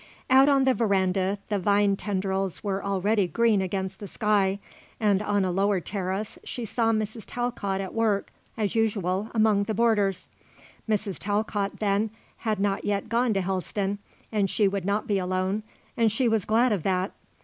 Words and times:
Out 0.31 0.49
on 0.49 0.63
the 0.63 0.73
verandah 0.73 1.37
the 1.49 1.59
vine 1.59 1.95
tendrils 1.95 2.63
were 2.63 2.83
already 2.83 3.27
green 3.27 3.61
against 3.61 3.99
the 3.99 4.07
sky, 4.07 4.57
and 4.99 5.21
on 5.21 5.45
a 5.45 5.51
lower 5.51 5.79
terrace 5.79 6.39
she 6.43 6.65
saw 6.65 6.91
Mrs. 6.91 7.23
Talcott 7.27 7.79
at 7.79 7.93
work, 7.93 8.31
as 8.57 8.73
usual, 8.73 9.29
among 9.35 9.65
the 9.65 9.75
borders. 9.75 10.27
Mrs. 10.89 11.19
Talcott 11.19 11.77
then, 11.77 12.09
had 12.37 12.59
not 12.59 12.83
yet 12.83 13.09
gone 13.09 13.31
to 13.35 13.41
Helston 13.41 13.99
and 14.31 14.49
she 14.49 14.67
would 14.67 14.85
not 14.85 15.05
be 15.05 15.19
alone 15.19 15.61
and 15.95 16.11
she 16.11 16.27
was 16.27 16.45
glad 16.45 16.71
of 16.71 16.81
that. 16.81 17.11